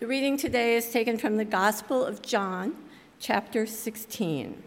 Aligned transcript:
The 0.00 0.06
reading 0.06 0.36
today 0.36 0.76
is 0.76 0.92
taken 0.92 1.18
from 1.18 1.38
the 1.38 1.44
Gospel 1.44 2.04
of 2.04 2.22
John, 2.22 2.76
chapter 3.18 3.66
16. 3.66 4.62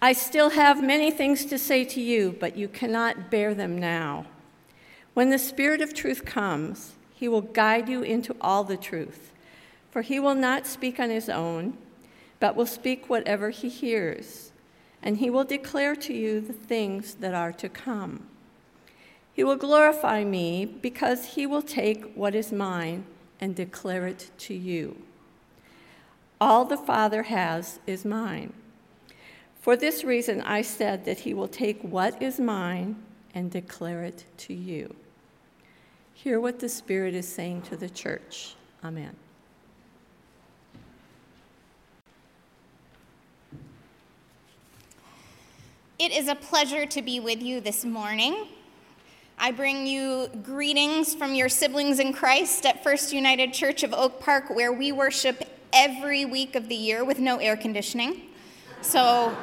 I 0.00 0.14
still 0.14 0.48
have 0.48 0.82
many 0.82 1.10
things 1.10 1.44
to 1.44 1.58
say 1.58 1.84
to 1.84 2.00
you, 2.00 2.34
but 2.40 2.56
you 2.56 2.68
cannot 2.68 3.30
bear 3.30 3.52
them 3.52 3.76
now. 3.76 4.24
When 5.12 5.28
the 5.28 5.38
Spirit 5.38 5.82
of 5.82 5.92
truth 5.92 6.24
comes, 6.24 6.94
he 7.12 7.28
will 7.28 7.42
guide 7.42 7.90
you 7.90 8.00
into 8.00 8.34
all 8.40 8.64
the 8.64 8.78
truth, 8.78 9.34
for 9.90 10.00
he 10.00 10.18
will 10.18 10.34
not 10.34 10.66
speak 10.66 10.98
on 10.98 11.10
his 11.10 11.28
own, 11.28 11.76
but 12.40 12.56
will 12.56 12.64
speak 12.64 13.10
whatever 13.10 13.50
he 13.50 13.68
hears, 13.68 14.50
and 15.02 15.18
he 15.18 15.28
will 15.28 15.44
declare 15.44 15.94
to 15.96 16.14
you 16.14 16.40
the 16.40 16.54
things 16.54 17.16
that 17.16 17.34
are 17.34 17.52
to 17.52 17.68
come. 17.68 18.28
He 19.32 19.44
will 19.44 19.56
glorify 19.56 20.24
me 20.24 20.66
because 20.66 21.34
he 21.34 21.46
will 21.46 21.62
take 21.62 22.12
what 22.14 22.34
is 22.34 22.52
mine 22.52 23.06
and 23.40 23.54
declare 23.56 24.06
it 24.06 24.30
to 24.38 24.54
you. 24.54 25.02
All 26.40 26.64
the 26.64 26.76
Father 26.76 27.24
has 27.24 27.78
is 27.86 28.04
mine. 28.04 28.52
For 29.60 29.76
this 29.76 30.04
reason, 30.04 30.40
I 30.42 30.62
said 30.62 31.04
that 31.04 31.20
he 31.20 31.34
will 31.34 31.48
take 31.48 31.80
what 31.82 32.20
is 32.20 32.40
mine 32.40 32.96
and 33.34 33.50
declare 33.50 34.02
it 34.02 34.24
to 34.38 34.54
you. 34.54 34.94
Hear 36.12 36.40
what 36.40 36.58
the 36.58 36.68
Spirit 36.68 37.14
is 37.14 37.26
saying 37.26 37.62
to 37.62 37.76
the 37.76 37.88
church. 37.88 38.54
Amen. 38.84 39.16
It 45.98 46.10
is 46.10 46.26
a 46.26 46.34
pleasure 46.34 46.84
to 46.84 47.00
be 47.00 47.20
with 47.20 47.40
you 47.40 47.60
this 47.60 47.84
morning. 47.84 48.48
I 49.44 49.50
bring 49.50 49.88
you 49.88 50.28
greetings 50.44 51.16
from 51.16 51.34
your 51.34 51.48
siblings 51.48 51.98
in 51.98 52.12
Christ 52.12 52.64
at 52.64 52.84
First 52.84 53.12
United 53.12 53.52
Church 53.52 53.82
of 53.82 53.92
Oak 53.92 54.20
Park, 54.20 54.48
where 54.50 54.72
we 54.72 54.92
worship 54.92 55.42
every 55.72 56.24
week 56.24 56.54
of 56.54 56.68
the 56.68 56.76
year 56.76 57.04
with 57.04 57.18
no 57.18 57.38
air 57.38 57.56
conditioning. 57.56 58.22
So, 58.82 59.36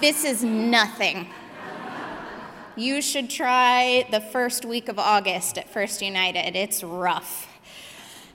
this 0.00 0.24
is 0.24 0.44
nothing. 0.44 1.26
You 2.76 3.02
should 3.02 3.28
try 3.28 4.06
the 4.12 4.20
first 4.20 4.64
week 4.64 4.88
of 4.88 5.00
August 5.00 5.58
at 5.58 5.68
First 5.68 6.00
United. 6.00 6.54
It's 6.54 6.84
rough. 6.84 7.48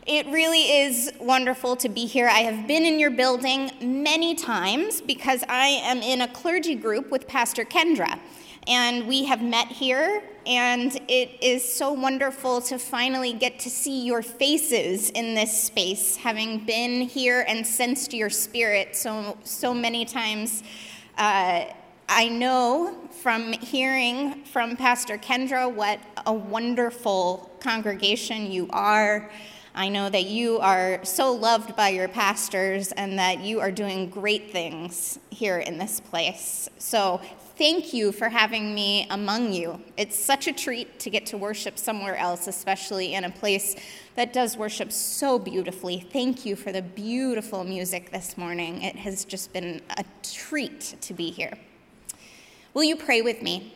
It 0.06 0.26
really 0.28 0.64
is 0.64 1.14
wonderful 1.18 1.78
to 1.78 1.88
be 1.88 2.08
here. 2.08 2.28
I 2.28 2.40
have 2.40 2.68
been 2.68 2.84
in 2.84 3.00
your 3.00 3.12
building 3.12 3.72
many 3.80 4.36
times 4.36 5.00
because 5.00 5.46
I 5.48 5.68
am 5.68 6.00
in 6.00 6.20
a 6.20 6.28
clergy 6.28 6.76
group 6.76 7.10
with 7.10 7.26
Pastor 7.26 7.64
Kendra. 7.64 8.20
And 8.68 9.08
we 9.08 9.26
have 9.26 9.44
met 9.44 9.68
here, 9.68 10.24
and 10.48 11.00
it 11.08 11.38
is 11.40 11.64
so 11.64 11.92
wonderful 11.92 12.62
to 12.62 12.80
finally 12.80 13.32
get 13.32 13.60
to 13.60 13.70
see 13.70 14.04
your 14.04 14.24
faces 14.24 15.12
in 15.12 15.36
this 15.36 15.64
space, 15.64 16.16
having 16.16 16.66
been 16.66 17.02
here 17.02 17.46
and 17.48 17.66
sensed 17.66 18.12
your 18.12 18.32
spirit 18.32 18.96
so, 18.96 19.38
so 19.44 19.72
many 19.72 20.04
times. 20.04 20.64
Uh, 21.16 21.66
I 22.10 22.28
know 22.30 23.08
from 23.22 23.54
hearing 23.54 24.44
from 24.46 24.76
Pastor 24.76 25.20
Kendra 25.20 25.72
what 25.72 26.00
a 26.26 26.34
wonderful 26.34 27.52
congregation 27.60 28.52
you 28.52 28.68
are. 28.72 29.30
I 29.78 29.90
know 29.90 30.10
that 30.10 30.26
you 30.26 30.60
are 30.60 31.04
so 31.04 31.34
loved 31.34 31.76
by 31.76 31.90
your 31.90 32.08
pastors 32.08 32.94
and 32.94 33.20
that 33.20 33.42
you 33.42 33.60
are 33.60 33.72
doing 33.72 34.10
great 34.10 34.52
things 34.52 35.20
here 35.32 35.60
in 35.60 35.78
this 35.78 36.00
place. 36.00 36.70
So, 36.78 37.20
thank 37.58 37.94
you 37.94 38.14
for 38.14 38.30
having 38.30 38.74
me 38.74 39.06
among 39.10 39.52
you. 39.52 39.82
It's 39.98 40.18
such 40.18 40.48
a 40.48 40.54
treat 40.54 40.98
to 41.02 41.10
get 41.10 41.26
to 41.28 41.38
worship 41.38 41.78
somewhere 41.78 42.16
else, 42.16 42.48
especially 42.48 43.16
in 43.16 43.26
a 43.26 43.30
place 43.30 43.76
that 44.16 44.32
does 44.32 44.56
worship 44.56 44.94
so 44.94 45.38
beautifully. 45.38 46.00
Thank 46.00 46.46
you 46.46 46.56
for 46.56 46.72
the 46.72 46.82
beautiful 46.82 47.66
music 47.66 48.12
this 48.12 48.38
morning. 48.38 48.82
It 48.82 48.96
has 48.96 49.26
just 49.26 49.52
been 49.52 49.82
a 49.98 50.06
treat 50.24 50.96
to 51.02 51.14
be 51.14 51.32
here. 51.32 51.58
Will 52.74 52.86
you 52.86 52.96
pray 52.96 53.22
with 53.22 53.42
me? 53.42 53.74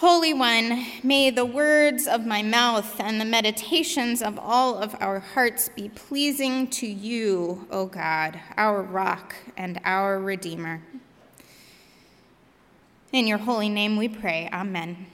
Holy 0.00 0.32
One, 0.32 0.86
may 1.02 1.28
the 1.28 1.44
words 1.44 2.06
of 2.06 2.24
my 2.24 2.42
mouth 2.42 2.98
and 3.00 3.20
the 3.20 3.26
meditations 3.26 4.22
of 4.22 4.38
all 4.38 4.78
of 4.78 4.96
our 4.98 5.18
hearts 5.20 5.68
be 5.68 5.90
pleasing 5.90 6.68
to 6.68 6.86
you, 6.86 7.66
O 7.70 7.84
God, 7.84 8.40
our 8.56 8.80
rock 8.82 9.34
and 9.58 9.78
our 9.84 10.18
Redeemer. 10.18 10.80
In 13.12 13.26
your 13.26 13.36
holy 13.36 13.68
name 13.68 13.98
we 13.98 14.08
pray. 14.08 14.48
Amen. 14.54 15.04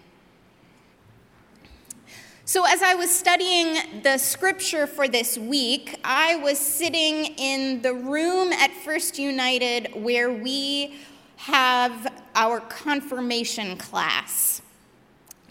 So, 2.45 2.65
as 2.65 2.81
I 2.81 2.95
was 2.95 3.11
studying 3.11 4.03
the 4.05 4.19
scripture 4.19 4.87
for 4.87 5.09
this 5.09 5.37
week, 5.37 5.99
I 6.05 6.37
was 6.37 6.61
sitting 6.61 7.35
in 7.39 7.83
the 7.83 7.93
room 7.93 8.53
at 8.53 8.71
First 8.71 9.19
United 9.19 9.89
where 9.97 10.33
we 10.33 10.95
have 11.39 12.23
our 12.37 12.61
confirmation 12.61 13.77
class 13.79 14.63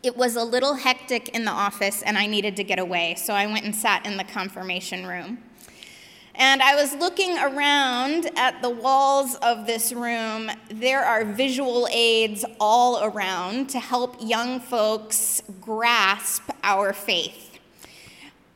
it 0.06 0.16
was 0.16 0.36
a 0.36 0.44
little 0.44 0.76
hectic 0.76 1.30
in 1.30 1.46
the 1.46 1.52
office 1.52 2.04
and 2.04 2.18
I 2.18 2.28
needed 2.28 2.56
to 2.58 2.64
get 2.64 2.78
away, 2.78 3.16
so 3.16 3.34
I 3.34 3.48
went 3.48 3.66
and 3.66 3.76
sat 3.76 4.06
in 4.06 4.18
the 4.18 4.24
confirmation 4.24 5.08
room. 5.08 5.40
And 6.36 6.62
I 6.62 6.76
was 6.76 6.94
looking 6.94 7.38
around 7.38 8.30
at 8.36 8.62
the 8.62 8.70
walls 8.70 9.36
of 9.36 9.66
this 9.66 9.94
room. 9.94 10.52
There 10.70 11.04
are 11.04 11.24
visual 11.24 11.88
aids 11.92 12.44
all 12.60 13.04
around 13.04 13.70
to 13.70 13.80
help 13.80 14.18
young 14.20 14.60
folks 14.60 15.42
grasp 15.62 16.44
our 16.62 16.92
faith. 16.92 17.58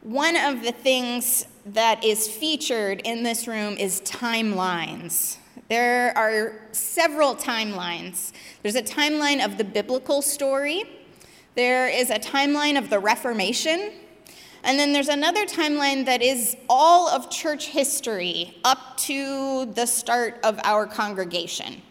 One 0.02 0.36
of 0.36 0.62
the 0.62 0.74
things 0.74 1.46
that 1.66 2.04
is 2.04 2.28
featured 2.28 3.02
in 3.06 3.24
this 3.24 3.48
room 3.48 3.78
is 3.78 4.02
timelines. 4.02 5.38
There 5.70 6.18
are 6.18 6.60
several 6.74 7.36
timelines. 7.36 8.34
There's 8.62 8.76
a 8.76 8.82
timeline 8.82 9.44
of 9.44 9.58
the 9.58 9.64
biblical 9.64 10.22
story, 10.22 10.84
there 11.60 11.90
is 11.90 12.10
a 12.10 12.18
timeline 12.18 12.78
of 12.78 12.90
the 12.90 13.00
Reformation, 13.00 13.92
and 14.64 14.80
then 14.80 14.94
there's 14.94 15.10
another 15.10 15.46
timeline 15.46 16.06
that 16.06 16.22
is 16.22 16.56
all 16.70 17.10
of 17.10 17.30
church 17.30 17.68
history 17.68 18.56
up 18.64 18.96
to 18.96 19.66
the 19.66 19.86
start 19.86 20.40
of 20.46 20.58
our 20.64 20.88
congregation. 20.88 21.82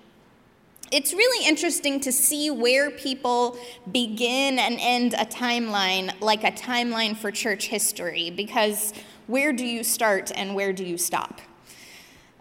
It's 0.90 1.12
really 1.12 1.46
interesting 1.46 2.00
to 2.00 2.10
see 2.10 2.50
where 2.50 2.90
people 2.90 3.58
begin 3.92 4.58
and 4.58 4.78
end 4.80 5.12
a 5.12 5.26
timeline 5.26 6.18
like 6.22 6.44
a 6.44 6.52
timeline 6.52 7.14
for 7.14 7.30
church 7.30 7.66
history, 7.66 8.30
because 8.30 8.94
where 9.26 9.52
do 9.52 9.66
you 9.66 9.84
start 9.84 10.32
and 10.34 10.54
where 10.54 10.72
do 10.72 10.82
you 10.82 10.96
stop? 10.96 11.42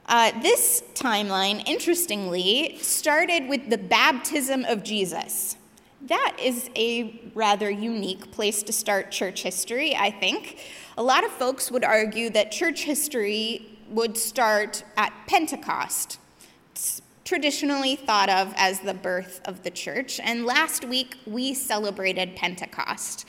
Uh, 0.06 0.32
this 0.42 0.82
timeline, 0.94 1.62
interestingly, 1.68 2.78
started 2.80 3.50
with 3.50 3.70
the 3.70 3.78
baptism 3.78 4.64
of 4.64 4.82
Jesus. 4.82 5.58
That 6.02 6.38
is 6.40 6.70
a 6.76 7.32
rather 7.34 7.70
unique 7.70 8.32
place 8.32 8.62
to 8.64 8.72
start 8.72 9.12
church 9.12 9.42
history, 9.42 9.96
I 9.96 10.12
think. 10.12 10.60
A 10.98 11.04
lot 11.04 11.24
of 11.24 11.32
folks 11.32 11.72
would 11.72 11.84
argue 11.84 12.30
that 12.30 12.52
church 12.52 12.84
history 12.84 13.80
would 13.90 14.16
start 14.18 14.84
at 14.96 15.12
Pentecost. 15.28 16.20
It's 16.72 17.02
traditionally 17.26 17.96
thought 17.96 18.30
of 18.30 18.54
as 18.58 18.80
the 18.82 18.94
birth 18.94 19.42
of 19.46 19.64
the 19.64 19.72
church, 19.72 20.20
and 20.24 20.46
last 20.46 20.86
week 20.86 21.18
we 21.26 21.54
celebrated 21.54 22.36
Pentecost. 22.36 23.28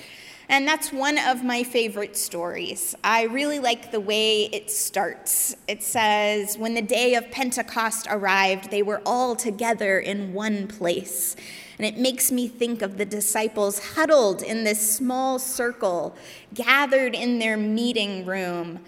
And 0.51 0.67
that's 0.67 0.91
one 0.91 1.19
of 1.19 1.45
my 1.45 1.63
favorite 1.63 2.17
stories. 2.17 2.95
I 3.05 3.25
really 3.25 3.59
like 3.59 3.91
the 3.93 4.01
way 4.01 4.45
it 4.45 4.71
starts. 4.71 5.55
It 5.67 5.83
says, 5.83 6.57
When 6.57 6.73
the 6.73 6.81
day 6.81 7.15
of 7.15 7.31
Pentecost 7.31 8.07
arrived, 8.09 8.71
they 8.71 8.83
were 8.83 9.03
all 9.05 9.37
together 9.37 9.99
in 9.99 10.33
one 10.33 10.67
place. 10.67 11.37
And 11.77 11.87
it 11.87 11.99
makes 11.99 12.33
me 12.33 12.49
think 12.49 12.81
of 12.81 12.97
the 12.97 13.05
disciples 13.05 13.91
huddled 13.95 14.43
in 14.43 14.65
this 14.65 14.97
small 14.97 15.39
circle, 15.39 16.17
gathered 16.55 17.15
in 17.15 17.39
their 17.39 17.59
meeting 17.59 18.25
room, 18.25 18.81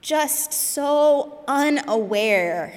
just 0.00 0.52
so 0.52 1.44
unaware 1.46 2.74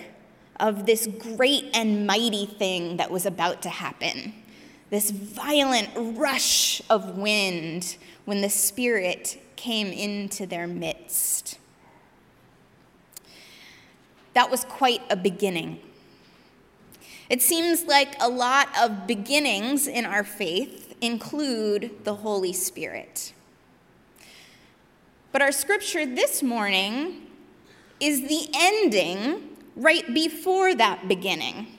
of 0.60 0.86
this 0.86 1.08
great 1.08 1.66
and 1.74 2.06
mighty 2.06 2.46
thing 2.46 2.98
that 2.98 3.10
was 3.10 3.26
about 3.26 3.64
to 3.64 3.70
happen. 3.70 4.34
This 4.90 5.12
violent 5.12 5.90
rush 5.96 6.82
of 6.90 7.18
wind 7.18 7.98
when 8.26 8.42
the 8.42 8.50
Spirit 8.50 9.40
came 9.56 9.88
into 9.88 10.46
their 10.46 10.68
midst. 10.68 11.60
That 14.34 14.50
was 14.50 14.66
quite 14.66 15.02
a 15.10 15.16
beginning. 15.16 15.80
It 17.30 17.42
seems 17.44 17.84
like 17.84 18.16
a 18.20 18.30
lot 18.30 18.70
of 18.80 19.06
beginnings 19.06 19.88
in 19.88 20.06
our 20.06 20.24
faith 20.24 20.96
include 21.02 22.04
the 22.04 22.16
Holy 22.16 22.54
Spirit. 22.54 23.34
But 25.32 25.44
our 25.44 25.52
scripture 25.52 26.06
this 26.06 26.42
morning 26.42 27.28
is 28.00 28.22
the 28.28 28.48
ending 28.56 29.58
right 29.76 30.12
before 30.14 30.74
that 30.74 31.08
beginning. 31.08 31.79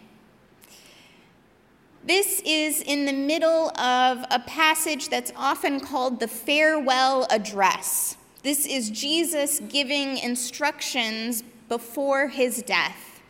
This 2.03 2.41
is 2.47 2.81
in 2.81 3.05
the 3.05 3.13
middle 3.13 3.69
of 3.79 4.25
a 4.31 4.43
passage 4.47 5.11
that's 5.11 5.33
often 5.37 5.81
called 5.81 6.19
the 6.19 6.29
farewell 6.29 7.27
address. 7.31 8.17
This 8.43 8.65
is 8.65 8.89
Jesus 8.89 9.61
giving 9.69 10.17
instructions 10.17 11.45
before 11.69 12.29
his 12.29 12.63
death. 12.63 13.21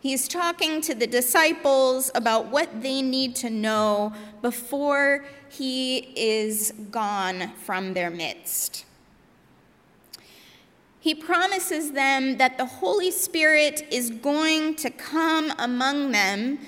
He's 0.00 0.26
talking 0.26 0.80
to 0.82 0.94
the 0.94 1.06
disciples 1.06 2.10
about 2.14 2.46
what 2.46 2.82
they 2.82 3.02
need 3.02 3.36
to 3.36 3.50
know 3.50 4.14
before 4.40 5.26
he 5.50 5.98
is 6.16 6.72
gone 6.90 7.52
from 7.62 7.92
their 7.92 8.10
midst. 8.10 8.86
He 10.98 11.14
promises 11.14 11.92
them 11.92 12.38
that 12.38 12.56
the 12.56 12.64
Holy 12.64 13.10
Spirit 13.10 13.86
is 13.90 14.08
going 14.08 14.76
to 14.76 14.88
come 14.88 15.52
among 15.58 16.12
them 16.12 16.58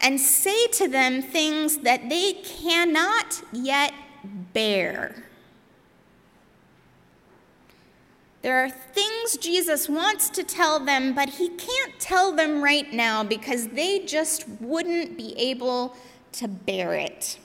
and 0.00 0.20
say 0.20 0.66
to 0.68 0.88
them 0.88 1.22
things 1.22 1.78
that 1.78 2.08
they 2.08 2.34
cannot 2.34 3.42
yet 3.52 3.92
bear. 4.52 5.24
There 8.42 8.64
are 8.64 8.70
things 8.70 9.36
Jesus 9.36 9.88
wants 9.88 10.30
to 10.30 10.42
tell 10.42 10.80
them, 10.80 11.14
but 11.14 11.28
he 11.28 11.50
can't 11.50 11.98
tell 11.98 12.32
them 12.32 12.62
right 12.64 12.90
now 12.90 13.22
because 13.22 13.68
they 13.68 14.00
just 14.06 14.48
wouldn't 14.60 15.16
be 15.16 15.34
able 15.38 15.94
to 16.32 16.48
bear 16.48 16.94
it. 16.94 17.38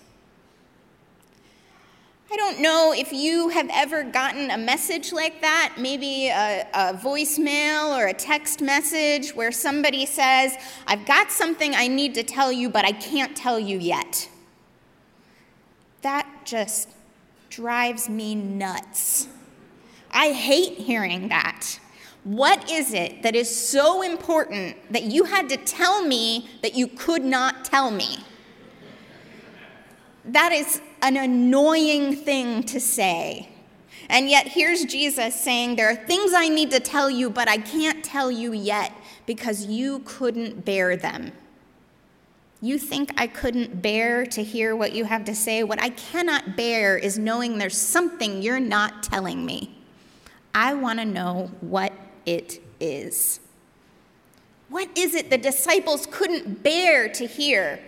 I 2.32 2.38
don't 2.38 2.60
know 2.60 2.92
if 2.92 3.14
you 3.14 3.50
have 3.50 3.70
ever 3.72 4.04
gotten 4.04 4.50
a 4.50 4.58
message 4.58 5.14
like 5.14 5.42
that, 5.42 5.76
maybe 5.78 6.28
a, 6.30 6.68
a, 6.74 6.94
voicemail 6.96 7.96
or 7.96 8.08
a 8.08 8.14
text 8.14 8.62
message 8.62 9.36
where 9.36 9.52
somebody 9.52 10.08
says, 10.08 10.56
I've 10.88 11.06
got 11.06 11.32
something 11.32 11.76
I 11.76 11.88
need 11.88 12.16
to 12.16 12.24
tell 12.24 12.52
you, 12.52 12.68
but 12.70 12.84
I 12.84 12.94
can't 12.94 13.38
tell 13.38 13.60
you 13.60 13.78
yet. 13.78 14.28
That 16.02 16.28
just 16.46 16.90
drives 17.52 18.10
me 18.10 18.34
nuts. 18.34 19.28
I 20.10 20.32
hate 20.32 20.80
hearing 20.80 21.28
that. 21.30 21.80
What 22.24 22.72
is 22.72 22.96
it 22.96 23.22
that 23.22 23.36
is 23.36 23.56
so 23.56 24.02
important 24.02 24.78
that 24.92 25.04
you 25.04 25.26
had 25.26 25.48
to 25.50 25.58
tell 25.58 26.04
me 26.04 26.50
that 26.64 26.74
you 26.74 26.88
could 26.88 27.24
not 27.24 27.66
tell 27.66 27.92
me? 27.92 28.18
That 30.26 30.52
is 30.52 30.82
an 31.06 31.18
annoying 31.18 32.16
thing 32.16 32.64
to 32.64 32.80
say. 32.80 33.48
And 34.10 34.28
yet, 34.28 34.48
here's 34.48 34.86
Jesus 34.86 35.40
saying, 35.40 35.76
There 35.76 35.90
are 35.90 35.96
things 35.96 36.34
I 36.34 36.50
need 36.50 36.72
to 36.72 36.80
tell 36.80 37.12
you, 37.12 37.30
but 37.30 37.48
I 37.48 37.58
can't 37.58 38.04
tell 38.04 38.32
you 38.32 38.54
yet 38.54 38.92
because 39.28 39.68
you 39.68 40.00
couldn't 40.00 40.66
bear 40.66 40.98
them. 40.98 41.32
You 42.60 42.80
think 42.80 43.12
I 43.18 43.28
couldn't 43.28 43.84
bear 43.84 44.26
to 44.26 44.44
hear 44.44 44.76
what 44.76 44.94
you 44.94 45.06
have 45.06 45.26
to 45.26 45.36
say? 45.36 45.64
What 45.64 45.80
I 45.80 45.90
cannot 45.90 46.58
bear 46.58 46.98
is 46.98 47.20
knowing 47.20 47.60
there's 47.60 47.78
something 47.78 48.42
you're 48.42 48.60
not 48.60 49.04
telling 49.04 49.46
me. 49.46 49.78
I 50.56 50.74
want 50.74 51.00
to 51.00 51.06
know 51.06 51.52
what 51.62 51.94
it 52.26 52.60
is. 52.80 53.40
What 54.70 54.90
is 54.98 55.14
it 55.14 55.30
the 55.30 55.38
disciples 55.38 56.08
couldn't 56.10 56.64
bear 56.64 57.10
to 57.10 57.28
hear 57.28 57.80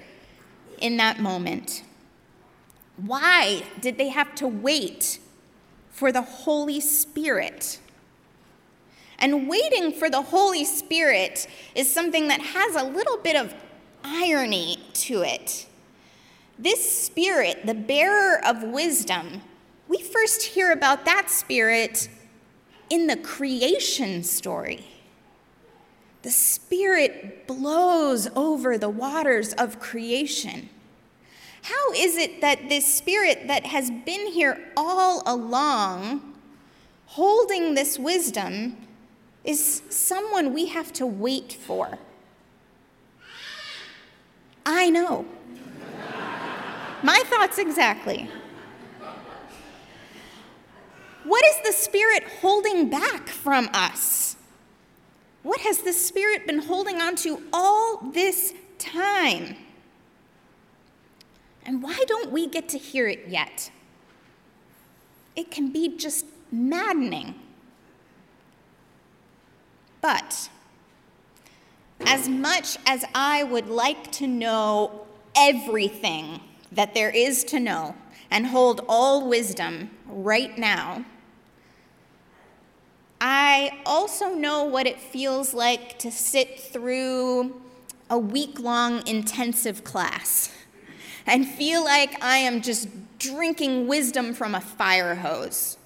in 0.78 0.98
that 0.98 1.20
moment? 1.20 1.82
Why 2.98 3.64
did 3.80 3.98
they 3.98 4.10
have 4.10 4.34
to 4.36 4.48
wait 4.48 5.20
for 5.92 6.12
the 6.12 6.24
Holy 6.24 6.80
Spirit? 6.80 7.80
And 9.20 9.48
waiting 9.48 9.92
for 9.92 10.10
the 10.10 10.22
Holy 10.22 10.66
Spirit 10.66 11.48
is 11.76 11.92
something 11.92 12.28
that 12.28 12.42
has 12.42 12.76
a 12.76 12.84
little 12.84 13.18
bit 13.18 13.36
of 13.36 13.54
irony 14.04 14.78
to 14.94 15.22
it. 15.22 15.68
This 16.60 17.04
Spirit, 17.04 17.66
the 17.66 17.74
bearer 17.74 18.44
of 18.44 18.64
wisdom, 18.64 19.42
we 19.88 20.02
first 20.02 20.42
hear 20.44 20.72
about 20.72 21.06
that 21.06 21.30
Spirit 21.30 22.10
in 22.90 23.08
the 23.08 23.18
creation 23.18 24.24
story. 24.24 24.86
The 26.24 26.32
Spirit 26.32 27.48
blows 27.48 28.28
over 28.36 28.78
the 28.78 28.90
waters 28.90 29.54
of 29.54 29.80
creation. 29.80 30.70
Is 31.98 32.16
it 32.16 32.42
that 32.42 32.70
this 32.70 32.86
Spirit 32.86 33.48
that 33.48 33.66
has 33.66 33.90
been 33.90 34.28
here 34.28 34.72
all 34.78 35.24
along, 35.26 36.34
holding 37.08 37.74
this 37.74 37.98
wisdom, 37.98 38.78
is 39.44 39.82
someone 39.90 40.54
we 40.54 40.68
have 40.68 40.94
to 40.94 41.08
wait 41.08 41.54
for? 41.54 41.98
I 44.66 44.90
know. 44.90 45.26
My 47.02 47.22
thoughts 47.26 47.58
exactly. 47.58 48.30
What 51.24 51.44
is 51.46 51.56
the 51.66 51.72
Spirit 51.72 52.24
holding 52.42 52.90
back 52.90 53.28
from 53.28 53.70
us? 53.74 54.36
What 55.44 55.62
has 55.62 55.80
the 55.80 55.94
Spirit 55.94 56.46
been 56.46 56.60
holding 56.60 57.02
on 57.02 57.16
to 57.18 57.42
all 57.52 58.12
this 58.14 58.54
time? 58.78 59.56
And 61.68 61.84
why 61.84 62.02
don't 62.08 62.32
we 62.32 62.48
get 62.48 62.70
to 62.70 62.78
hear 62.78 63.08
it 63.08 63.26
yet? 63.28 63.70
It 65.36 65.52
can 65.52 65.70
be 65.70 65.98
just 65.98 66.26
maddening. 66.50 67.36
But 70.00 70.50
as 72.06 72.30
much 72.30 72.78
as 72.88 73.04
I 73.14 73.44
would 73.44 73.68
like 73.68 74.12
to 74.14 74.28
know 74.28 75.06
everything 75.36 76.40
that 76.72 76.94
there 76.94 77.10
is 77.10 77.44
to 77.46 77.60
know 77.60 77.96
and 78.32 78.48
hold 78.48 78.86
all 78.88 79.28
wisdom 79.28 79.92
right 80.06 80.58
now, 80.58 81.04
I 83.20 83.82
also 83.86 84.30
know 84.34 84.64
what 84.64 84.88
it 84.88 85.02
feels 85.02 85.54
like 85.54 86.00
to 86.00 86.12
sit 86.12 86.60
through 86.60 87.62
a 88.10 88.18
week 88.18 88.60
long 88.60 89.06
intensive 89.06 89.84
class 89.84 90.54
and 91.28 91.46
feel 91.46 91.84
like 91.84 92.24
I 92.24 92.38
am 92.38 92.62
just 92.62 92.88
drinking 93.20 93.88
wisdom 93.88 94.34
from 94.34 94.56
a 94.56 94.62
fire 94.62 95.16
hose 95.16 95.78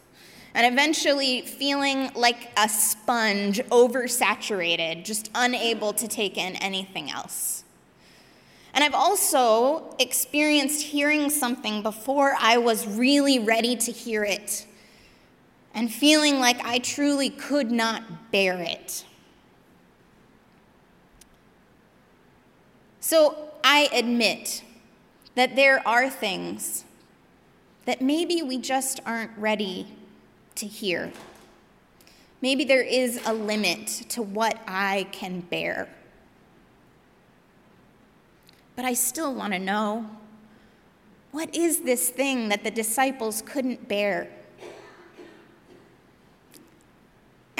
and 0.54 0.72
eventually 0.72 1.42
feeling 1.42 2.12
like 2.14 2.52
a 2.58 2.68
sponge 2.68 3.60
oversaturated, 3.70 5.04
just 5.06 5.32
unable 5.34 5.94
to 5.94 6.08
take 6.08 6.38
in 6.38 6.56
anything 6.58 7.10
else. 7.10 7.64
And 8.74 8.84
I've 8.84 8.94
also 8.94 9.96
experienced 10.00 10.82
hearing 10.84 11.30
something 11.30 11.82
before 11.82 12.36
I 12.40 12.58
was 12.58 12.88
really 12.88 13.40
ready 13.40 13.76
to 13.78 13.92
hear 13.92 14.24
it 14.24 14.66
and 15.74 15.92
feeling 15.92 16.40
like 16.40 16.64
I 16.66 16.80
truly 16.80 17.30
could 17.30 17.72
not 17.72 18.32
bear 18.32 18.60
it. 18.60 19.06
So 23.00 23.50
I 23.64 23.90
admit 23.94 24.64
that 25.36 25.56
there 25.56 25.86
are 25.88 26.10
things 26.10 26.86
that 27.86 28.02
maybe 28.02 28.42
we 28.42 28.58
just 28.58 29.00
aren't 29.06 29.32
ready 29.38 29.88
to 30.56 30.66
hear. 30.68 31.12
Maybe 32.42 32.64
there 32.64 32.82
is 32.82 33.20
a 33.26 33.34
limit 33.34 33.88
to 34.10 34.22
what 34.22 34.60
I 34.68 35.08
can 35.12 35.42
bear. 35.42 35.90
But 38.76 38.86
I 38.86 38.94
still 38.94 39.34
want 39.34 39.54
to 39.54 39.60
know 39.60 40.10
what 41.32 41.56
is 41.56 41.82
this 41.82 42.10
thing 42.10 42.50
that 42.50 42.64
the 42.64 42.72
disciples 42.72 43.42
couldn't 43.46 43.88
bear? 43.88 44.30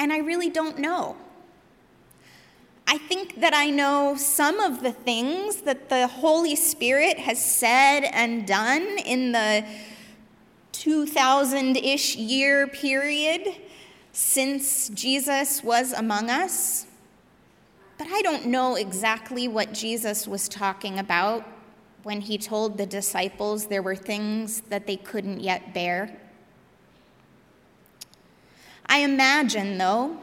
and 0.02 0.12
I 0.12 0.18
really 0.18 0.50
don't 0.50 0.80
know. 0.80 1.16
I 2.92 2.98
think 2.98 3.40
that 3.40 3.54
I 3.54 3.70
know 3.70 4.16
some 4.18 4.60
of 4.60 4.82
the 4.82 4.92
things 4.92 5.62
that 5.62 5.88
the 5.88 6.06
Holy 6.06 6.54
Spirit 6.54 7.18
has 7.18 7.42
said 7.42 8.00
and 8.00 8.46
done 8.46 8.82
in 9.06 9.32
the 9.32 9.64
2000 10.72 11.78
ish 11.78 12.16
year 12.16 12.66
period 12.66 13.48
since 14.12 14.90
Jesus 14.90 15.64
was 15.64 15.94
among 15.94 16.28
us. 16.28 16.86
But 17.96 18.08
I 18.10 18.20
don't 18.20 18.48
know 18.48 18.74
exactly 18.74 19.48
what 19.48 19.72
Jesus 19.72 20.28
was 20.28 20.46
talking 20.46 20.98
about 20.98 21.48
when 22.02 22.20
he 22.20 22.36
told 22.36 22.76
the 22.76 22.84
disciples 22.84 23.68
there 23.68 23.80
were 23.80 23.96
things 23.96 24.60
that 24.68 24.86
they 24.86 24.98
couldn't 24.98 25.40
yet 25.40 25.72
bear. 25.72 26.14
I 28.84 28.98
imagine, 28.98 29.78
though, 29.78 30.18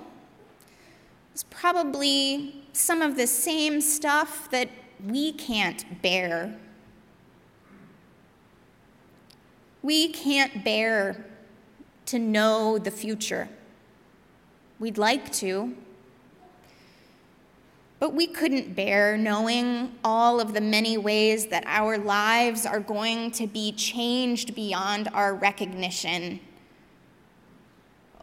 it's 1.33 1.45
probably 1.49 2.58
some 2.73 3.01
of 3.01 3.15
the 3.15 3.27
same 3.27 3.81
stuff 3.81 4.49
that 4.51 4.69
we 5.05 5.31
can't 5.31 6.01
bear. 6.01 6.57
We 9.81 10.09
can't 10.09 10.63
bear 10.63 11.25
to 12.07 12.19
know 12.19 12.77
the 12.77 12.91
future. 12.91 13.49
We'd 14.79 14.97
like 14.97 15.31
to. 15.33 15.75
But 17.99 18.13
we 18.13 18.27
couldn't 18.27 18.75
bear 18.75 19.17
knowing 19.17 19.91
all 20.05 20.39
of 20.39 20.53
the 20.53 20.61
many 20.61 20.97
ways 20.97 21.47
that 21.47 21.63
our 21.65 21.97
lives 21.97 22.65
are 22.65 22.79
going 22.79 23.31
to 23.31 23.45
be 23.45 23.73
changed 23.73 24.55
beyond 24.55 25.09
our 25.13 25.35
recognition 25.35 26.39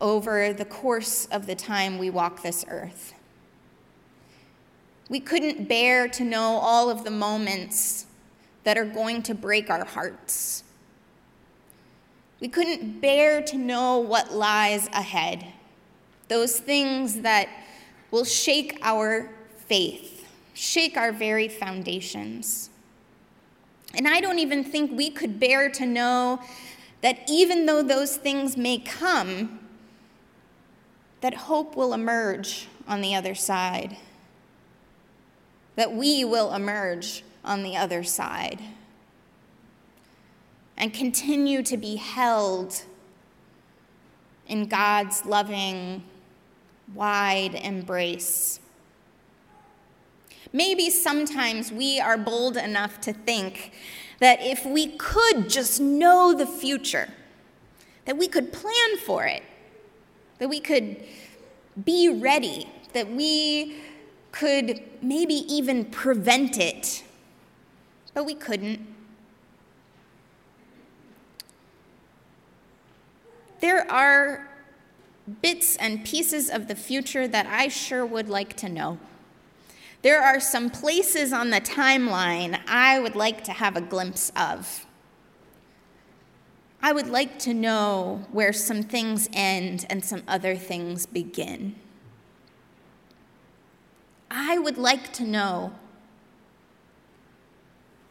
over 0.01 0.53
the 0.53 0.65
course 0.65 1.27
of 1.27 1.47
the 1.47 1.55
time 1.55 1.99
we 1.99 2.09
walk 2.09 2.43
this 2.43 2.65
earth. 2.69 3.16
We 5.09 5.21
couldn't 5.21 5.69
bear 5.69 6.09
to 6.09 6.25
know 6.25 6.59
all 6.59 6.91
of 6.91 7.05
the 7.05 7.11
moments 7.11 8.07
that 8.65 8.77
are 8.77 8.85
going 8.85 9.23
to 9.23 9.35
break 9.35 9.71
our 9.71 9.85
hearts. 9.85 10.65
We 12.41 12.49
couldn't 12.49 13.01
bear 13.01 13.41
to 13.43 13.57
know 13.57 13.99
what 13.99 14.33
lies 14.33 14.89
ahead, 14.89 15.47
those 16.29 16.59
things 16.59 17.21
that 17.21 17.49
will 18.11 18.25
shake 18.25 18.79
our 18.83 19.31
faith, 19.67 20.27
shake 20.55 20.97
our 20.97 21.13
very 21.13 21.49
foundations. 21.49 22.71
And 23.95 24.07
I 24.07 24.21
don't 24.21 24.39
even 24.39 24.65
think 24.65 24.91
we 24.93 25.11
could 25.11 25.39
bear 25.41 25.71
to 25.71 25.87
know 25.87 26.41
that 27.01 27.21
even 27.29 27.67
though 27.67 27.83
those 27.83 28.17
things 28.17 28.57
may 28.57 28.79
come, 28.79 29.61
that 31.21 31.35
hope 31.35 31.77
will 31.77 31.95
emerge 31.95 32.69
on 32.87 33.01
the 33.01 33.15
other 33.15 33.35
side, 33.35 33.97
that 35.77 35.93
we 35.93 36.25
will 36.25 36.53
emerge 36.53 37.23
on 37.45 37.63
the 37.63 37.77
other 37.77 38.03
side 38.03 38.61
and 40.77 40.93
continue 40.93 41.63
to 41.63 41.77
be 41.77 41.97
held 41.97 42.83
in 44.47 44.67
God's 44.67 45.25
loving, 45.25 46.03
wide 46.95 47.55
embrace. 47.55 48.61
Maybe 50.53 50.91
sometimes 50.91 51.73
we 51.73 52.01
are 52.01 52.17
bold 52.17 52.57
enough 52.57 53.01
to 53.03 53.13
think 53.13 53.73
that 54.21 54.41
if 54.41 54.65
we 54.65 54.89
could 54.97 55.49
just 55.49 55.81
know 55.81 56.35
the 56.35 56.47
future, 56.47 57.09
that 58.05 58.17
we 58.17 58.29
could 58.29 58.53
plan 58.53 58.97
for 59.05 59.25
it, 59.25 59.43
that 60.39 60.49
we 60.49 60.61
could 60.61 60.97
be 61.85 62.09
ready, 62.09 62.69
that 62.93 63.11
we 63.11 63.77
could 64.39 64.83
maybe 65.01 65.35
even 65.35 65.85
prevent 65.85 66.59
it, 66.59 67.03
but 68.13 68.25
we 68.25 68.35
couldn't. 68.35 68.87
There 73.61 73.91
are 73.91 74.49
bits 75.41 75.77
and 75.77 76.05
pieces 76.05 76.51
of 76.51 76.69
the 76.69 76.75
future 76.75 77.27
that 77.27 77.47
I 77.47 77.69
sure 77.69 78.05
would 78.05 78.29
like 78.29 78.55
to 78.59 78.69
know. 78.69 78.99
There 80.03 80.21
are 80.21 80.39
some 80.39 80.69
places 80.69 81.33
on 81.33 81.49
the 81.49 81.61
timeline 81.61 82.61
I 82.69 83.01
would 83.01 83.17
like 83.17 83.43
to 83.45 83.53
have 83.53 83.75
a 83.75 83.81
glimpse 83.81 84.31
of. 84.37 84.85
I 86.83 86.93
would 86.93 87.09
like 87.09 87.39
to 87.41 87.55
know 87.55 88.27
where 88.33 88.53
some 88.53 88.83
things 88.83 89.31
end 89.33 89.87
and 89.89 90.05
some 90.05 90.23
other 90.29 90.57
things 90.57 91.07
begin. 91.07 91.75
I 94.49 94.59
would 94.59 94.79
like 94.79 95.13
to 95.15 95.25
know 95.25 95.73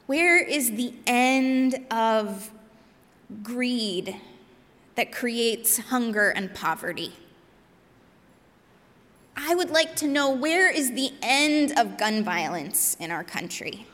where 0.05 0.37
is 0.37 0.71
the 0.71 0.93
end 1.07 1.79
of 1.89 2.51
greed 3.41 4.17
that 4.95 5.13
creates 5.13 5.77
hunger 5.77 6.31
and 6.31 6.53
poverty? 6.53 7.13
I 9.37 9.55
would 9.55 9.69
like 9.69 9.95
to 9.97 10.09
know 10.09 10.29
where 10.29 10.69
is 10.69 10.91
the 10.91 11.13
end 11.21 11.71
of 11.79 11.97
gun 11.97 12.21
violence 12.21 12.97
in 12.99 13.11
our 13.11 13.23
country? 13.23 13.87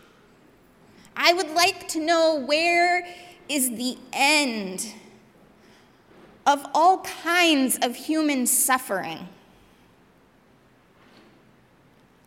I 1.15 1.33
would 1.33 1.51
like 1.51 1.87
to 1.89 1.99
know 1.99 2.43
where 2.43 3.07
is 3.49 3.69
the 3.69 3.99
end 4.13 4.95
of 6.47 6.65
all 6.73 7.01
kinds 7.01 7.77
of 7.83 7.95
human 7.95 8.47
suffering. 8.47 9.29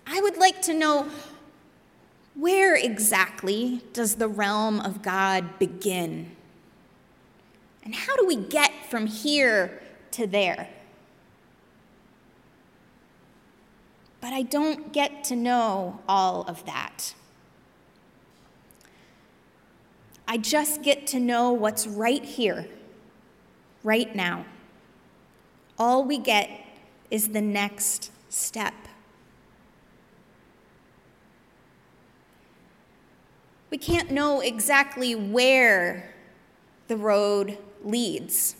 I 0.07 0.21
would 0.21 0.37
like 0.37 0.54
to 0.65 0.75
know 0.75 1.09
where 2.35 2.75
exactly 2.75 3.83
does 3.93 4.17
the 4.17 4.29
realm 4.29 4.81
of 4.81 5.03
God 5.03 5.59
begin? 5.59 6.35
And 7.85 7.95
how 7.95 8.17
do 8.17 8.27
we 8.27 8.37
get 8.37 8.73
from 8.91 9.07
here 9.07 9.83
to 10.13 10.27
there? 10.27 10.69
but 14.25 14.33
I 14.33 14.41
don't 14.41 14.91
get 14.91 15.23
to 15.25 15.37
know 15.37 16.01
all 16.09 16.45
of 16.49 16.65
that. 16.65 17.13
I 20.27 20.39
just 20.39 20.83
get 20.83 21.07
to 21.09 21.21
know 21.21 21.53
what's 21.53 21.87
right 21.87 22.25
here, 22.25 22.67
right 23.83 24.17
now. 24.17 24.47
All 25.79 26.07
we 26.07 26.17
get 26.17 26.49
is 27.11 27.29
the 27.29 27.43
next 27.43 28.13
step. 28.31 28.73
We 33.75 33.79
can't 33.79 34.13
know 34.13 34.39
exactly 34.39 35.17
where 35.17 36.15
the 36.87 36.97
road 36.97 37.59
leads. 37.83 38.55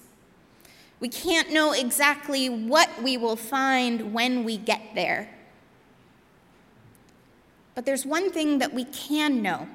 We 0.99 1.09
can't 1.09 1.53
know 1.53 1.71
exactly 1.71 2.49
what 2.49 2.91
we 3.01 3.17
will 3.17 3.37
find 3.37 4.13
when 4.13 4.43
we 4.43 4.57
get 4.57 4.83
there. 4.97 5.31
But 7.77 7.87
there's 7.87 8.05
one 8.05 8.33
thing 8.33 8.59
that 8.59 8.75
we 8.75 8.87
can 8.87 9.41
know 9.41 9.69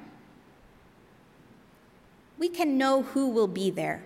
we 2.38 2.50
can 2.50 2.76
know 2.76 3.04
who 3.04 3.30
will 3.30 3.48
be 3.48 3.70
there. 3.70 4.02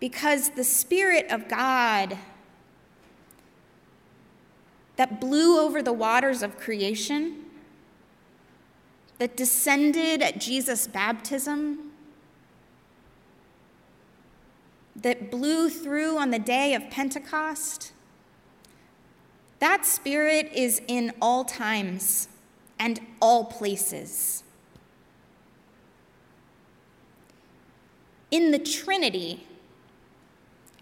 Because 0.00 0.50
the 0.50 0.64
Spirit 0.64 1.30
of 1.30 1.46
God 1.46 2.18
that 4.96 5.20
blew 5.20 5.60
over 5.60 5.82
the 5.82 5.92
waters 5.92 6.42
of 6.42 6.58
creation, 6.58 7.44
that 9.18 9.36
descended 9.36 10.22
at 10.22 10.40
Jesus' 10.40 10.86
baptism, 10.86 11.92
that 14.94 15.30
blew 15.30 15.68
through 15.68 16.16
on 16.18 16.30
the 16.30 16.38
day 16.38 16.74
of 16.74 16.90
Pentecost, 16.90 17.92
that 19.58 19.86
Spirit 19.86 20.50
is 20.54 20.80
in 20.88 21.12
all 21.20 21.44
times 21.44 22.28
and 22.78 23.00
all 23.20 23.44
places. 23.44 24.42
In 28.30 28.50
the 28.50 28.58
Trinity, 28.58 29.46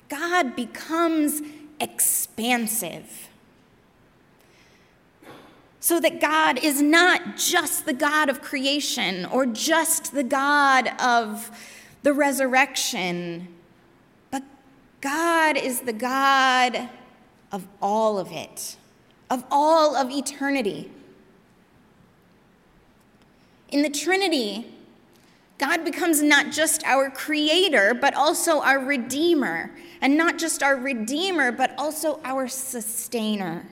God 0.08 0.56
becomes 0.56 1.42
expansive. 1.80 3.28
So 5.84 6.00
that 6.00 6.18
God 6.18 6.64
is 6.64 6.80
not 6.80 7.36
just 7.36 7.84
the 7.84 7.92
God 7.92 8.30
of 8.30 8.40
creation 8.40 9.26
or 9.26 9.44
just 9.44 10.14
the 10.14 10.22
God 10.22 10.88
of 10.98 11.50
the 12.02 12.14
resurrection, 12.14 13.48
but 14.30 14.42
God 15.02 15.58
is 15.58 15.82
the 15.82 15.92
God 15.92 16.88
of 17.52 17.68
all 17.82 18.18
of 18.18 18.32
it, 18.32 18.78
of 19.28 19.44
all 19.50 19.94
of 19.94 20.10
eternity. 20.10 20.90
In 23.68 23.82
the 23.82 23.90
Trinity, 23.90 24.64
God 25.58 25.84
becomes 25.84 26.22
not 26.22 26.50
just 26.50 26.82
our 26.84 27.10
creator, 27.10 27.92
but 27.92 28.14
also 28.14 28.62
our 28.62 28.78
redeemer. 28.78 29.70
And 30.00 30.16
not 30.16 30.38
just 30.38 30.62
our 30.62 30.76
redeemer, 30.76 31.52
but 31.52 31.74
also 31.76 32.20
our 32.24 32.48
sustainer. 32.48 33.66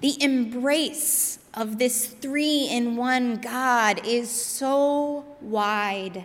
The 0.00 0.22
embrace 0.22 1.38
of 1.54 1.78
this 1.78 2.06
three 2.06 2.68
in 2.70 2.96
one 2.96 3.36
God 3.36 4.06
is 4.06 4.30
so 4.30 5.24
wide 5.40 6.24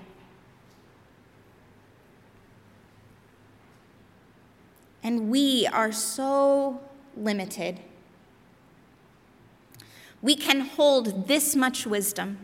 and 5.04 5.30
we 5.30 5.68
are 5.68 5.92
so 5.92 6.80
limited. 7.16 7.80
We 10.22 10.36
can 10.36 10.62
hold 10.62 11.28
this 11.28 11.56
much 11.56 11.88
wisdom, 11.88 12.38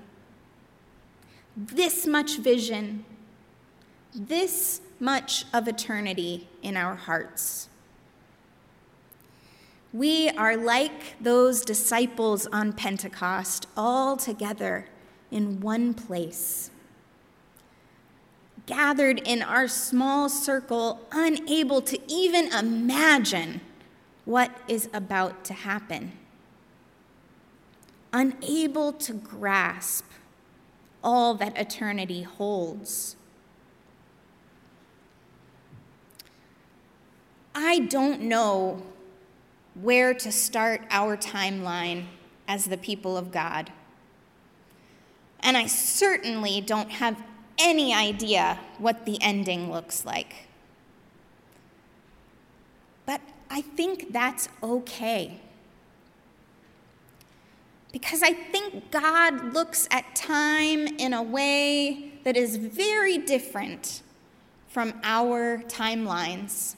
this 1.55 2.07
much 2.07 2.37
vision, 2.37 3.05
this 4.13 4.81
much 4.99 5.45
of 5.53 5.67
eternity 5.67 6.47
in 6.63 6.75
our 6.75 6.95
hearts. 6.95 7.69
We 9.97 10.29
are 10.29 10.55
like 10.55 11.19
those 11.19 11.61
disciples 11.61 12.45
on 12.53 12.73
Pentecost, 12.73 13.65
all 13.75 14.15
together 14.15 14.85
in 15.31 15.59
one 15.59 15.95
place, 15.95 16.69
gathered 18.67 19.19
in 19.25 19.41
our 19.41 19.67
small 19.67 20.29
circle, 20.29 21.01
unable 21.11 21.81
to 21.81 21.99
even 22.07 22.53
imagine 22.53 23.59
what 24.23 24.51
is 24.67 24.87
about 24.93 25.43
to 25.45 25.55
happen, 25.55 26.11
unable 28.13 28.93
to 28.93 29.13
grasp 29.13 30.05
all 31.03 31.33
that 31.33 31.57
eternity 31.57 32.21
holds. 32.21 33.15
I 37.55 37.79
don't 37.79 38.21
know 38.21 38.83
where 39.81 40.13
to 40.13 40.31
start 40.31 40.81
our 40.89 41.15
timeline 41.15 42.05
as 42.47 42.65
the 42.65 42.77
people 42.77 43.17
of 43.17 43.31
God. 43.31 43.71
And 45.41 45.55
I 45.55 45.67
certainly 45.67 46.61
don't 46.61 46.91
have 46.91 47.21
any 47.59 47.93
idea 47.93 48.59
what 48.77 49.05
the 49.05 49.21
ending 49.21 49.71
looks 49.71 50.05
like. 50.05 50.47
But 53.05 53.21
I 53.49 53.61
think 53.61 54.11
that's 54.11 54.49
okay. 54.61 55.39
Because 57.91 58.21
I 58.21 58.33
think 58.33 58.91
God 58.91 59.53
looks 59.53 59.87
at 59.91 60.15
time 60.15 60.87
in 60.87 61.13
a 61.13 61.23
way 61.23 62.11
that 62.23 62.35
is 62.35 62.57
very 62.57 63.17
different 63.17 64.01
from 64.67 64.93
our 65.03 65.59
timelines. 65.67 66.75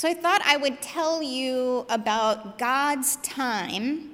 So 0.00 0.08
I 0.08 0.14
thought 0.14 0.40
I 0.46 0.56
would 0.56 0.80
tell 0.80 1.22
you 1.22 1.84
about 1.90 2.56
God's 2.56 3.16
time 3.16 4.12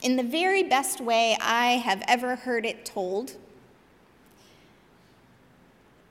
in 0.00 0.16
the 0.16 0.22
very 0.22 0.62
best 0.62 1.02
way 1.02 1.36
I 1.38 1.72
have 1.72 2.02
ever 2.08 2.34
heard 2.34 2.64
it 2.64 2.86
told. 2.86 3.36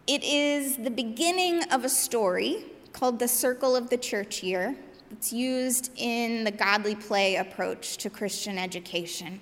It 0.05 0.23
is 0.23 0.77
the 0.77 0.91
beginning 0.91 1.63
of 1.71 1.83
a 1.83 1.89
story 1.89 2.65
called 2.93 3.17
The 3.17 3.27
Circle 3.27 3.75
of 3.75 3.89
the 3.89 3.97
Church 3.97 4.43
Year. 4.43 4.75
It's 5.09 5.33
used 5.33 5.89
in 5.95 6.43
the 6.43 6.51
godly 6.51 6.93
play 6.93 7.37
approach 7.37 7.97
to 7.97 8.11
Christian 8.11 8.59
education. 8.59 9.39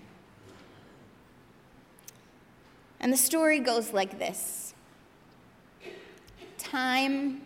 And 3.02 3.12
the 3.12 3.18
story 3.18 3.60
goes 3.60 3.92
like 3.92 4.20
this 4.20 4.74
Time 6.58 7.42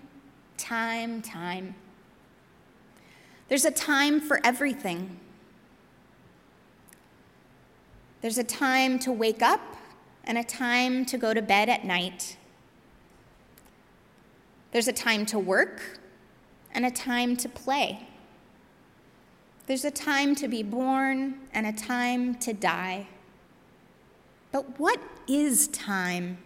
time, 0.62 1.22
time. 1.22 1.76
There's 3.50 3.66
a 3.66 3.72
time 3.72 4.22
for 4.22 4.40
everything. 4.46 5.20
There's 8.22 8.38
a 8.38 8.44
time 8.44 9.00
to 9.00 9.12
wake 9.12 9.42
up 9.42 9.78
and 10.24 10.38
a 10.38 10.44
time 10.44 11.06
to 11.06 11.18
go 11.18 11.34
to 11.34 11.42
bed 11.42 11.68
at 11.68 11.84
night. 11.84 12.38
There's 14.72 14.88
a 14.88 14.94
time 14.94 15.26
to 15.28 15.40
work 15.40 16.00
and 16.72 16.86
a 16.86 16.92
time 16.92 17.36
to 17.38 17.50
play. 17.50 18.08
There's 19.66 19.84
a 19.84 19.92
time 19.92 20.36
to 20.36 20.48
be 20.48 20.64
born 20.64 21.40
and 21.54 21.66
a 21.66 21.74
time 21.74 22.36
to 22.36 22.54
die. 22.54 23.08
But 24.52 24.80
what 24.80 25.00
is 25.28 25.68
time? 25.70 26.38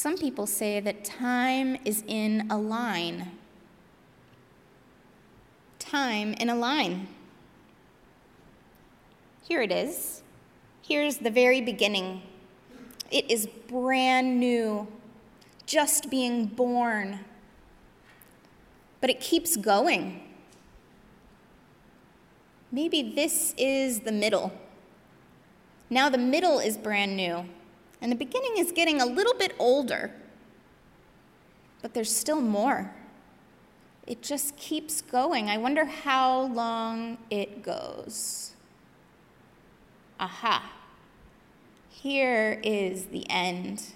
Some 0.00 0.16
people 0.16 0.46
say 0.46 0.80
that 0.80 1.04
time 1.04 1.76
is 1.84 2.02
in 2.06 2.46
a 2.48 2.56
line. 2.56 3.32
Time 5.78 6.32
in 6.40 6.48
a 6.48 6.54
line. 6.54 7.06
Here 9.46 9.60
it 9.60 9.70
is. 9.70 10.22
Here's 10.80 11.18
the 11.18 11.28
very 11.28 11.60
beginning. 11.60 12.22
It 13.10 13.30
is 13.30 13.46
brand 13.68 14.40
new, 14.40 14.88
just 15.66 16.08
being 16.08 16.46
born. 16.46 17.20
But 19.02 19.10
it 19.10 19.20
keeps 19.20 19.54
going. 19.58 20.22
Maybe 22.72 23.02
this 23.02 23.54
is 23.58 24.00
the 24.00 24.12
middle. 24.12 24.50
Now 25.90 26.08
the 26.08 26.16
middle 26.16 26.58
is 26.58 26.78
brand 26.78 27.18
new. 27.18 27.44
And 28.00 28.10
the 28.10 28.16
beginning 28.16 28.54
is 28.56 28.72
getting 28.72 29.00
a 29.00 29.06
little 29.06 29.34
bit 29.34 29.54
older, 29.58 30.10
but 31.82 31.94
there's 31.94 32.14
still 32.14 32.40
more. 32.40 32.92
It 34.06 34.22
just 34.22 34.56
keeps 34.56 35.02
going. 35.02 35.48
I 35.48 35.58
wonder 35.58 35.84
how 35.84 36.42
long 36.42 37.18
it 37.30 37.62
goes. 37.62 38.52
Aha. 40.18 40.72
Here 41.90 42.60
is 42.64 43.06
the 43.06 43.28
end. 43.28 43.92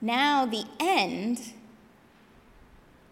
Now, 0.00 0.44
the 0.44 0.64
end 0.78 1.54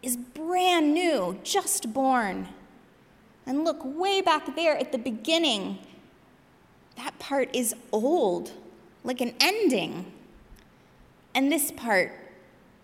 is 0.03 0.17
brand 0.17 0.93
new, 0.93 1.41
just 1.43 1.93
born. 1.95 2.49
And 3.47 3.65
look 3.65 3.81
way 3.83 4.21
back 4.21 4.55
there 4.55 4.77
at 4.77 4.93
the 4.93 4.99
beginning. 4.99 5.79
That 6.97 7.19
part 7.19 7.55
is 7.55 7.75
old 7.91 8.53
like 9.05 9.21
an 9.21 9.35
ending. 9.39 10.11
And 11.35 11.53
this 11.53 11.71
part, 11.71 12.13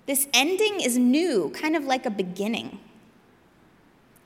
this 0.06 0.28
ending 0.32 0.80
is 0.80 0.98
new, 0.98 1.50
kind 1.50 1.74
of 1.74 1.84
like 1.84 2.06
a 2.06 2.10
beginning. 2.10 2.78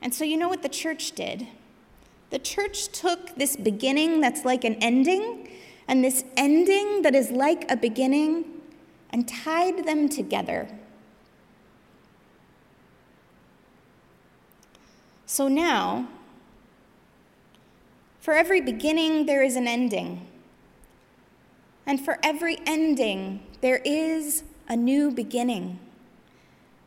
And 0.01 0.13
so, 0.13 0.23
you 0.23 0.37
know 0.37 0.49
what 0.49 0.61
the 0.61 0.69
church 0.69 1.13
did? 1.13 1.47
The 2.29 2.39
church 2.39 2.89
took 2.89 3.35
this 3.35 3.55
beginning 3.55 4.19
that's 4.19 4.45
like 4.45 4.63
an 4.63 4.75
ending, 4.75 5.49
and 5.87 6.03
this 6.03 6.23
ending 6.35 7.01
that 7.03 7.15
is 7.15 7.31
like 7.31 7.69
a 7.71 7.77
beginning, 7.77 8.45
and 9.11 9.27
tied 9.27 9.85
them 9.85 10.09
together. 10.09 10.67
So 15.25 15.47
now, 15.47 16.07
for 18.19 18.33
every 18.33 18.61
beginning, 18.61 19.25
there 19.27 19.43
is 19.43 19.55
an 19.55 19.67
ending. 19.67 20.24
And 21.85 22.03
for 22.03 22.17
every 22.23 22.57
ending, 22.65 23.41
there 23.61 23.81
is 23.85 24.43
a 24.67 24.75
new 24.75 25.11
beginning. 25.11 25.79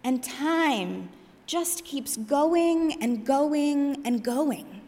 And 0.02 0.22
time 0.22 1.10
just 1.46 1.84
keeps 1.84 2.16
going 2.16 3.00
and 3.02 3.24
going 3.24 4.02
and 4.04 4.22
going. 4.22 4.80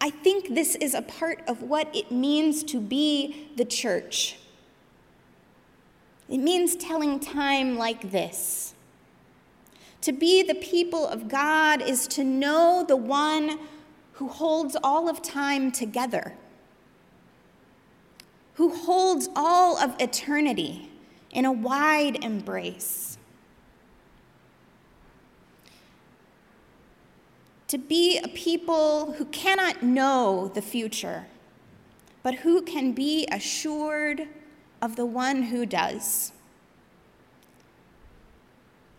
I 0.00 0.10
think 0.10 0.54
this 0.54 0.74
is 0.76 0.94
a 0.94 1.02
part 1.02 1.42
of 1.46 1.62
what 1.62 1.94
it 1.94 2.10
means 2.10 2.62
to 2.64 2.80
be 2.80 3.48
the 3.56 3.64
church. 3.64 4.36
It 6.28 6.38
means 6.38 6.76
telling 6.76 7.20
time 7.20 7.76
like 7.76 8.10
this. 8.10 8.74
To 10.02 10.12
be 10.12 10.42
the 10.42 10.54
people 10.54 11.06
of 11.06 11.28
God 11.28 11.80
is 11.80 12.06
to 12.08 12.24
know 12.24 12.84
the 12.86 12.96
one 12.96 13.58
who 14.14 14.28
holds 14.28 14.76
all 14.82 15.08
of 15.08 15.22
time 15.22 15.70
together 15.72 16.34
who 18.54 18.74
holds 18.74 19.28
all 19.34 19.76
of 19.78 19.94
eternity 20.00 20.90
in 21.30 21.44
a 21.44 21.52
wide 21.52 22.22
embrace. 22.22 23.18
To 27.68 27.78
be 27.78 28.18
a 28.18 28.28
people 28.28 29.14
who 29.14 29.24
cannot 29.26 29.82
know 29.82 30.50
the 30.54 30.62
future, 30.62 31.26
but 32.22 32.36
who 32.36 32.62
can 32.62 32.92
be 32.92 33.26
assured 33.32 34.28
of 34.80 34.94
the 34.96 35.06
one 35.06 35.44
who 35.44 35.66
does. 35.66 36.32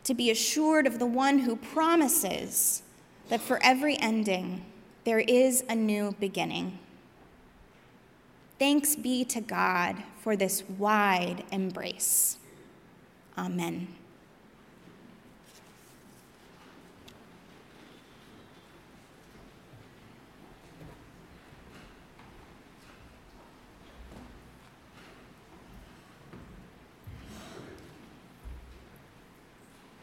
To 0.03 0.13
be 0.13 0.29
assured 0.29 0.85
of 0.85 0.99
the 0.99 1.05
one 1.05 1.39
who 1.39 1.55
promises 1.55 2.83
that 3.29 3.39
for 3.39 3.59
every 3.63 3.97
ending 3.99 4.65
there 5.05 5.19
is 5.19 5.63
a 5.69 5.75
new 5.75 6.15
beginning. 6.19 6.79
Thanks 8.57 8.95
be 8.95 9.25
to 9.25 9.41
God 9.41 10.01
for 10.21 10.35
this 10.35 10.63
wide 10.77 11.43
embrace. 11.51 12.37
Amen. 13.37 13.87